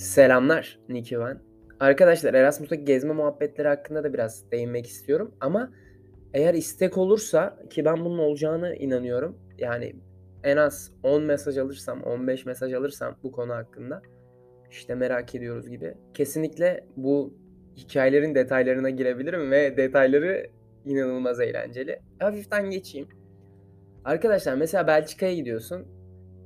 [0.00, 1.38] Selamlar Nicky ben.
[1.80, 5.72] Arkadaşlar Erasmus'taki gezme muhabbetleri hakkında da biraz değinmek istiyorum ama
[6.34, 9.38] eğer istek olursa ki ben bunun olacağını inanıyorum.
[9.58, 9.96] Yani
[10.44, 14.02] en az 10 mesaj alırsam, 15 mesaj alırsam bu konu hakkında
[14.70, 15.94] işte merak ediyoruz gibi.
[16.14, 17.34] Kesinlikle bu
[17.76, 20.46] hikayelerin detaylarına girebilirim ve detayları
[20.84, 22.00] inanılmaz eğlenceli.
[22.18, 23.08] Hafiften geçeyim.
[24.04, 25.86] Arkadaşlar mesela Belçika'ya gidiyorsun.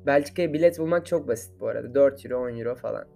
[0.07, 1.95] Belçika'ya bilet bulmak çok basit bu arada.
[1.95, 3.14] 4 euro 10 euro falan.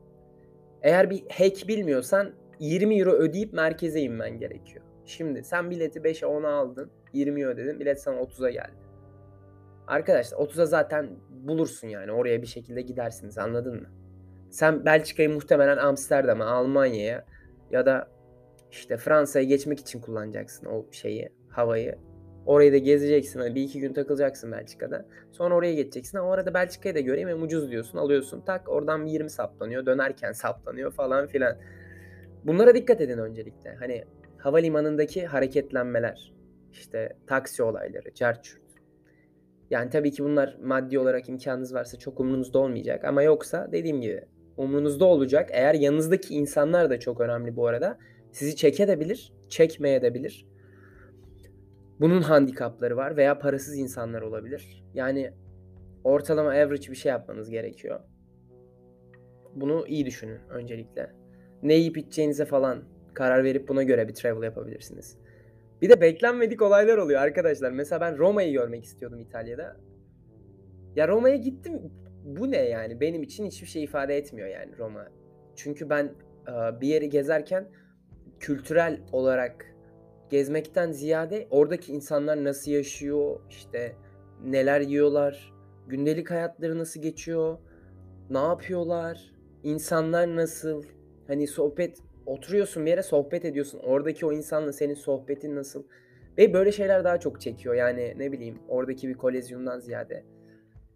[0.83, 4.85] Eğer bir hack bilmiyorsan 20 euro ödeyip merkeze inmen gerekiyor.
[5.05, 6.91] Şimdi sen bileti 5'e 10'a aldın.
[7.13, 7.81] 20 ödedin.
[7.81, 8.77] Bilet sana 30'a geldi.
[9.87, 12.13] Arkadaşlar 30'a zaten bulursun yani.
[12.13, 13.89] Oraya bir şekilde gidersiniz anladın mı?
[14.51, 17.25] Sen Belçika'yı muhtemelen Amsterdam'a, Almanya'ya
[17.71, 18.09] ya da
[18.71, 21.99] işte Fransa'ya geçmek için kullanacaksın o şeyi, havayı.
[22.47, 23.41] Orayı da gezeceksin.
[23.41, 25.07] Hani bir iki gün takılacaksın Belçika'da.
[25.33, 26.19] Sonra oraya geçeceksin.
[26.19, 27.99] O arada Belçika'yı da göreyim hem ucuz diyorsun.
[27.99, 29.87] Alıyorsun tak oradan bir 20 saplanıyor.
[29.87, 31.57] Dönerken saplanıyor falan filan.
[32.45, 33.75] Bunlara dikkat edin öncelikle.
[33.75, 34.05] Hani
[34.39, 36.33] havalimanındaki hareketlenmeler.
[36.73, 38.63] işte taksi olayları, çarçurt.
[39.71, 43.05] Yani tabii ki bunlar maddi olarak imkanınız varsa çok umrunuzda olmayacak.
[43.05, 44.25] Ama yoksa dediğim gibi
[44.57, 45.49] umrunuzda olacak.
[45.53, 47.99] Eğer yanınızdaki insanlar da çok önemli bu arada.
[48.33, 50.47] Sizi çekebilir, çekmeyebilir.
[52.01, 54.85] Bunun handikapları var veya parasız insanlar olabilir.
[54.95, 55.33] Yani
[56.05, 58.01] ortalama average bir şey yapmanız gerekiyor.
[59.55, 61.13] Bunu iyi düşünün öncelikle.
[61.63, 65.19] Ne yiyip içeceğinize falan karar verip buna göre bir travel yapabilirsiniz.
[65.83, 67.71] Bir de beklenmedik olaylar oluyor arkadaşlar.
[67.71, 69.77] Mesela ben Roma'yı görmek istiyordum İtalya'da.
[70.97, 71.93] Ya Roma'ya gittim.
[72.25, 73.01] Bu ne yani?
[73.01, 75.09] Benim için hiçbir şey ifade etmiyor yani Roma.
[75.57, 76.15] Çünkü ben
[76.81, 77.69] bir yeri gezerken
[78.41, 79.75] kültürel olarak
[80.31, 83.97] gezmekten ziyade oradaki insanlar nasıl yaşıyor, işte
[84.45, 85.53] neler yiyorlar,
[85.89, 87.59] gündelik hayatları nasıl geçiyor,
[88.31, 90.83] ne yapıyorlar, insanlar nasıl,
[91.27, 93.81] hani sohbet oturuyorsun bir yere sohbet ediyorsun.
[93.85, 95.85] Oradaki o insanla senin sohbetin nasıl?
[96.39, 97.75] Ve böyle şeyler daha çok çekiyor.
[97.75, 100.25] Yani ne bileyim oradaki bir kolezyumdan ziyade.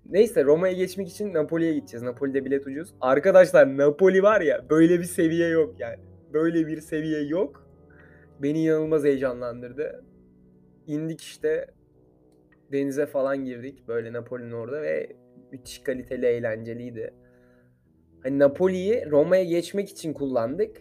[0.07, 2.03] Neyse Roma'ya geçmek için Napoli'ye gideceğiz.
[2.03, 2.95] Napoli'de bilet ucuz.
[3.01, 5.99] Arkadaşlar Napoli var ya böyle bir seviye yok yani.
[6.33, 7.72] Böyle bir seviye yok.
[8.43, 10.05] Beni inanılmaz heyecanlandırdı.
[10.87, 11.67] İndik işte
[12.73, 15.17] denize falan girdik böyle Napoli'nin orada ve
[15.53, 17.15] müthiş kaliteli eğlenceliydi.
[18.23, 20.77] Hani Napoli'yi Roma'ya geçmek için kullandık.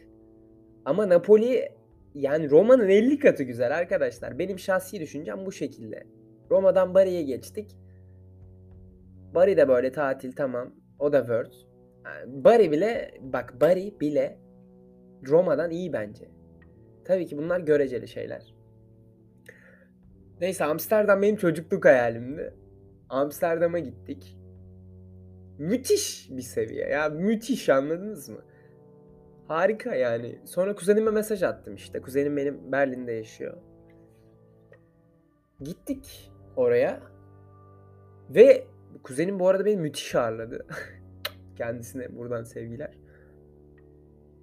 [0.86, 1.70] Ama Napoli
[2.16, 4.40] yani Roma'nın 50 katı güzel arkadaşlar.
[4.40, 6.04] Benim şahsi düşüncem bu şekilde.
[6.52, 7.78] Roma'dan Bari'ye geçtik.
[9.36, 10.76] Bari de böyle tatil tamam.
[11.00, 11.54] O da World.
[12.06, 14.40] Yani Bari bile bak Bari bile
[15.28, 16.41] Roma'dan iyi bence.
[17.06, 18.54] Tabii ki bunlar göreceli şeyler.
[20.42, 22.54] Neyse Amsterdam benim çocukluk hayalimdi.
[23.10, 24.38] Amsterdam'a gittik.
[25.58, 27.10] Müthiş bir seviye ya.
[27.10, 28.42] Müthiş anladınız mı?
[29.48, 30.40] Harika yani.
[30.46, 32.02] Sonra kuzenime mesaj attım işte.
[32.02, 33.58] Kuzenim benim Berlin'de yaşıyor.
[35.62, 37.02] Gittik oraya.
[38.30, 38.68] Ve
[39.04, 40.66] kuzenim bu arada beni müthiş ağırladı.
[41.58, 43.01] Kendisine buradan sevgiler.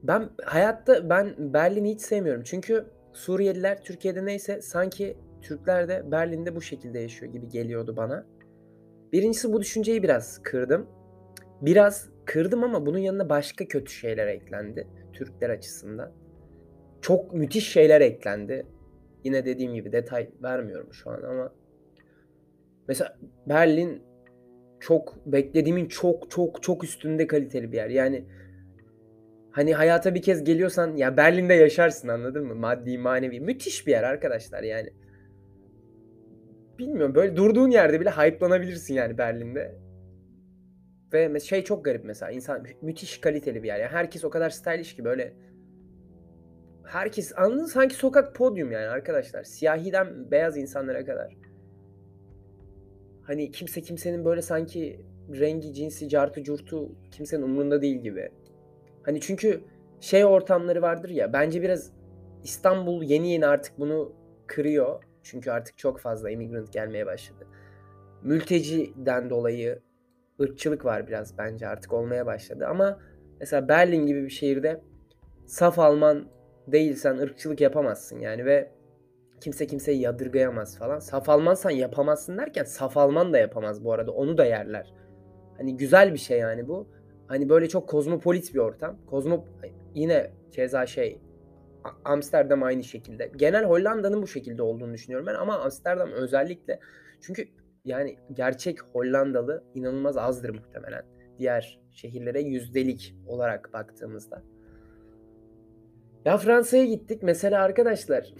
[0.02, 2.42] Ben hayatta ben Berlin'i hiç sevmiyorum.
[2.42, 8.26] Çünkü Suriyeliler Türkiye'de neyse sanki Türkler de Berlin'de bu şekilde yaşıyor gibi geliyordu bana.
[9.12, 10.86] Birincisi bu düşünceyi biraz kırdım.
[11.62, 16.12] Biraz kırdım ama bunun yanına başka kötü şeyler eklendi Türkler açısından.
[17.00, 18.66] Çok müthiş şeyler eklendi.
[19.24, 21.52] Yine dediğim gibi detay vermiyorum şu an ama
[22.88, 24.02] mesela Berlin
[24.80, 27.88] çok beklediğimin çok çok çok üstünde kaliteli bir yer.
[27.88, 28.24] Yani
[29.58, 32.54] hani hayata bir kez geliyorsan ya Berlin'de yaşarsın anladın mı?
[32.54, 34.90] Maddi manevi müthiş bir yer arkadaşlar yani.
[36.78, 39.78] Bilmiyorum böyle durduğun yerde bile hype'lanabilirsin yani Berlin'de.
[41.12, 43.78] Ve şey çok garip mesela insan müthiş kaliteli bir yer.
[43.78, 45.32] Yani herkes o kadar stylish ki böyle
[46.84, 49.44] herkes anladın sanki sokak podyum yani arkadaşlar.
[49.44, 51.36] Siyahiden beyaz insanlara kadar.
[53.22, 55.00] Hani kimse kimsenin böyle sanki
[55.40, 58.30] rengi, cinsi, cartı, curtu kimsenin umurunda değil gibi.
[59.08, 59.60] Hani çünkü
[60.00, 61.92] şey ortamları vardır ya bence biraz
[62.44, 64.12] İstanbul yeni yeni artık bunu
[64.46, 65.04] kırıyor.
[65.22, 67.46] Çünkü artık çok fazla immigrant gelmeye başladı.
[68.22, 69.82] Mülteciden dolayı
[70.40, 72.66] ırkçılık var biraz bence artık olmaya başladı.
[72.66, 73.00] Ama
[73.40, 74.80] mesela Berlin gibi bir şehirde
[75.46, 76.28] saf Alman
[76.66, 78.70] değilsen ırkçılık yapamazsın yani ve
[79.40, 80.98] kimse kimseyi yadırgayamaz falan.
[80.98, 84.10] Saf Almansan yapamazsın derken saf Alman da yapamaz bu arada.
[84.10, 84.94] Onu da yerler.
[85.56, 86.97] Hani güzel bir şey yani bu.
[87.28, 88.96] Hani böyle çok kozmopolit bir ortam.
[89.06, 89.44] Kozmo
[89.94, 91.20] yine keza şey
[92.04, 93.30] Amsterdam aynı şekilde.
[93.36, 96.80] Genel Hollanda'nın bu şekilde olduğunu düşünüyorum ben ama Amsterdam özellikle
[97.20, 97.48] çünkü
[97.84, 101.02] yani gerçek Hollandalı inanılmaz azdır muhtemelen.
[101.38, 104.42] diğer şehirlere yüzdelik olarak baktığımızda.
[106.24, 107.22] Ya Fransa'ya gittik.
[107.22, 108.34] Mesela arkadaşlar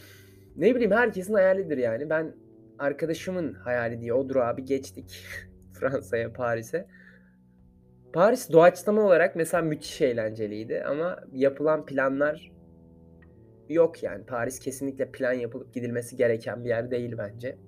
[0.57, 2.11] ne bileyim herkesin hayalidir yani.
[2.11, 2.35] Ben
[2.79, 5.25] arkadaşımın hayali diye o durağı bir geçtik.
[5.73, 6.87] Fransa'ya, Paris'e.
[8.13, 12.53] Paris doğaçlama olarak mesela müthiş eğlenceliydi ama yapılan planlar
[13.69, 14.25] yok yani.
[14.25, 17.59] Paris kesinlikle plan yapılıp gidilmesi gereken bir yer değil bence.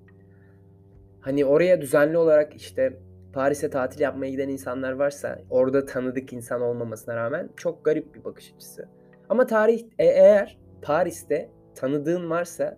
[1.21, 2.99] Hani oraya düzenli olarak işte
[3.33, 8.53] Paris'e tatil yapmaya giden insanlar varsa orada tanıdık insan olmamasına rağmen çok garip bir bakış
[8.55, 8.89] açısı.
[9.29, 12.77] Ama tarih e- eğer Paris'te tanıdığın varsa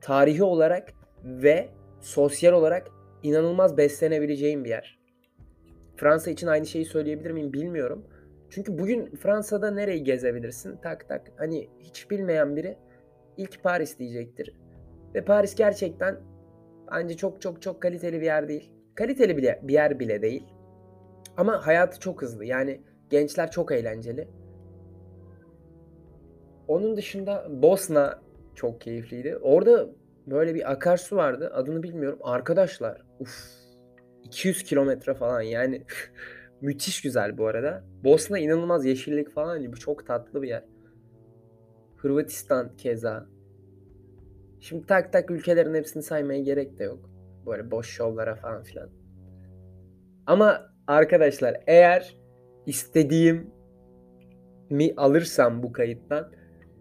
[0.00, 0.92] tarihi olarak
[1.24, 1.68] ve
[2.00, 2.88] sosyal olarak
[3.22, 5.05] inanılmaz beslenebileceğin bir yer.
[5.96, 8.06] Fransa için aynı şeyi söyleyebilir miyim bilmiyorum.
[8.50, 10.76] Çünkü bugün Fransa'da nereyi gezebilirsin?
[10.76, 11.32] Tak tak.
[11.36, 12.78] Hani hiç bilmeyen biri
[13.36, 14.54] ilk Paris diyecektir.
[15.14, 16.20] Ve Paris gerçekten
[16.92, 18.70] bence çok çok çok kaliteli bir yer değil.
[18.94, 20.46] Kaliteli bile, bir yer bile değil.
[21.36, 22.44] Ama hayatı çok hızlı.
[22.44, 24.28] Yani gençler çok eğlenceli.
[26.68, 28.20] Onun dışında Bosna
[28.54, 29.36] çok keyifliydi.
[29.42, 29.88] Orada
[30.26, 31.50] böyle bir akarsu vardı.
[31.54, 32.18] Adını bilmiyorum.
[32.22, 33.65] Arkadaşlar uf
[34.26, 35.82] 200 kilometre falan yani
[36.60, 37.84] müthiş güzel bu arada.
[38.04, 40.64] Bosna inanılmaz yeşillik falan gibi çok tatlı bir yer.
[41.96, 43.26] Hırvatistan keza.
[44.60, 47.10] Şimdi tak tak ülkelerin hepsini saymaya gerek de yok.
[47.46, 48.90] Böyle boş şovlara falan filan.
[50.26, 52.16] Ama arkadaşlar eğer
[52.66, 53.50] istediğim
[54.70, 56.32] mi alırsam bu kayıttan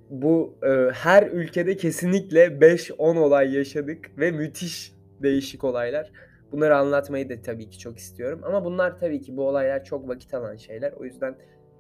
[0.10, 4.94] bu e, her ülkede kesinlikle 5-10 olay yaşadık ve müthiş
[5.24, 6.12] değişik olaylar.
[6.56, 8.42] Bunları anlatmayı da tabii ki çok istiyorum.
[8.44, 10.92] Ama bunlar tabii ki bu olaylar çok vakit alan şeyler.
[10.92, 11.36] O yüzden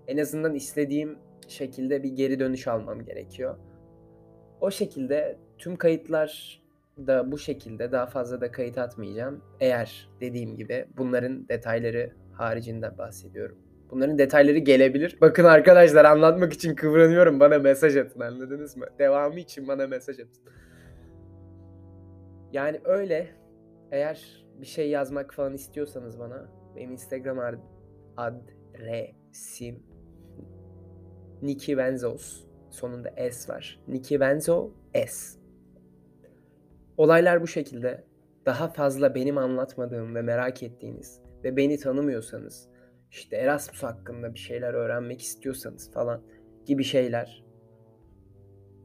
[0.08, 1.18] en azından istediğim
[1.48, 3.58] şekilde bir geri dönüş almam gerekiyor.
[4.62, 6.62] O şekilde tüm kayıtlar
[6.98, 9.42] da bu şekilde daha fazla da kayıt atmayacağım.
[9.60, 13.58] Eğer dediğim gibi bunların detayları haricinde bahsediyorum.
[13.92, 15.18] Bunların detayları gelebilir.
[15.22, 17.40] Bakın arkadaşlar anlatmak için kıvranıyorum.
[17.40, 18.86] Bana mesaj atın anladınız mı?
[19.00, 20.44] Devamı için bana mesaj atın.
[22.52, 23.28] Yani öyle.
[23.92, 27.60] Eğer bir şey yazmak falan istiyorsanız bana benim Instagram
[28.18, 29.84] adresim
[31.42, 32.46] Niki Benzos.
[32.70, 33.80] Sonunda S var.
[33.88, 34.72] Niki Benzo
[35.08, 35.40] S.
[36.98, 38.04] Olaylar bu şekilde.
[38.46, 42.70] Daha fazla benim anlatmadığım ve merak ettiğiniz ve beni tanımıyorsanız
[43.12, 46.22] işte Erasmus hakkında bir şeyler öğrenmek istiyorsanız falan
[46.66, 47.46] gibi şeyler.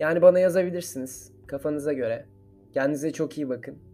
[0.00, 2.26] Yani bana yazabilirsiniz kafanıza göre.
[2.72, 3.89] Kendinize çok iyi bakın.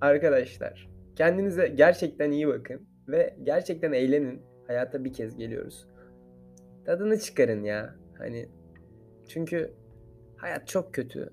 [0.00, 4.42] Arkadaşlar kendinize gerçekten iyi bakın ve gerçekten eğlenin.
[4.66, 5.86] Hayata bir kez geliyoruz.
[6.84, 7.94] Tadını çıkarın ya.
[8.18, 8.48] Hani
[9.28, 9.74] çünkü
[10.36, 11.32] hayat çok kötü.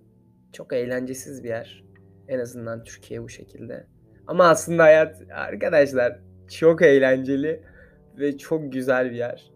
[0.53, 1.83] Çok eğlencesiz bir yer.
[2.27, 3.87] En azından Türkiye bu şekilde.
[4.27, 7.63] Ama aslında hayat arkadaşlar çok eğlenceli
[8.19, 9.51] ve çok güzel bir yer.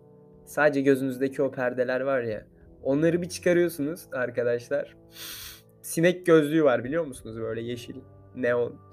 [0.46, 2.46] Sadece gözünüzdeki o perdeler var ya.
[2.84, 4.98] Onları bir çıkarıyorsunuz arkadaşlar.
[5.82, 7.38] Sinek gözlüğü var biliyor musunuz?
[7.40, 7.96] Böyle yeşil,
[8.36, 8.89] neon.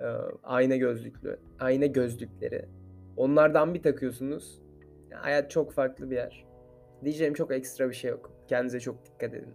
[0.00, 0.04] Ee,
[0.42, 1.38] ayna gözlüklü.
[1.60, 2.64] Ayna gözlükleri.
[3.16, 4.62] Onlardan bir takıyorsunuz.
[5.10, 6.46] Hayat çok farklı bir yer.
[7.04, 8.32] Diyeceğim çok ekstra bir şey yok.
[8.48, 9.54] Kendinize çok dikkat edin.